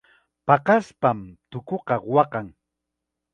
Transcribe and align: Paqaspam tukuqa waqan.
Paqaspam 0.47 1.19
tukuqa 1.49 1.95
waqan. 2.13 2.47